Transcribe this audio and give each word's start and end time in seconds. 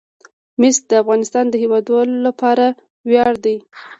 مس 0.59 0.77
د 0.89 0.91
افغانستان 1.03 1.45
د 1.49 1.53
هیوادوالو 1.63 2.15
لپاره 2.27 2.65
ویاړ 3.09 3.33
دی. 3.45 3.57